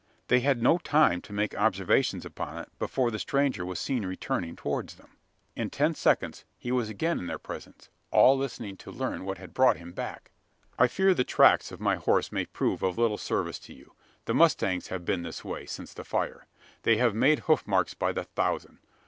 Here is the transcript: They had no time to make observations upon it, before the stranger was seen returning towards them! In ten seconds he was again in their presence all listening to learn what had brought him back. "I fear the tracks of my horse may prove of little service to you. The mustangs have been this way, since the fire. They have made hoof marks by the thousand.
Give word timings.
They 0.29 0.39
had 0.39 0.63
no 0.63 0.79
time 0.79 1.21
to 1.21 1.31
make 1.31 1.55
observations 1.55 2.25
upon 2.25 2.57
it, 2.57 2.71
before 2.79 3.11
the 3.11 3.19
stranger 3.19 3.63
was 3.63 3.77
seen 3.79 4.03
returning 4.03 4.55
towards 4.55 4.95
them! 4.95 5.15
In 5.55 5.69
ten 5.69 5.93
seconds 5.93 6.43
he 6.57 6.71
was 6.71 6.89
again 6.89 7.19
in 7.19 7.27
their 7.27 7.37
presence 7.37 7.91
all 8.09 8.35
listening 8.35 8.77
to 8.77 8.89
learn 8.89 9.25
what 9.25 9.37
had 9.37 9.53
brought 9.53 9.77
him 9.77 9.91
back. 9.91 10.31
"I 10.79 10.87
fear 10.87 11.13
the 11.13 11.23
tracks 11.23 11.71
of 11.71 11.79
my 11.79 11.97
horse 11.97 12.31
may 12.31 12.47
prove 12.47 12.81
of 12.81 12.97
little 12.97 13.19
service 13.19 13.59
to 13.59 13.75
you. 13.75 13.93
The 14.25 14.33
mustangs 14.33 14.87
have 14.87 15.05
been 15.05 15.21
this 15.21 15.45
way, 15.45 15.67
since 15.67 15.93
the 15.93 16.03
fire. 16.03 16.47
They 16.81 16.97
have 16.97 17.13
made 17.13 17.41
hoof 17.41 17.67
marks 17.67 17.93
by 17.93 18.11
the 18.11 18.23
thousand. 18.23 18.79